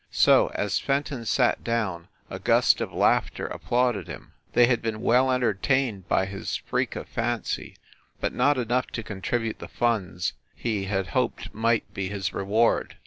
[0.09, 4.33] So, as Fenton sat down, a gust of laughter applauded him.
[4.53, 7.75] They had been well en tertained by his freak of fancy,
[8.19, 12.97] but not enough to contribute the funds he had hoped might be his re ward.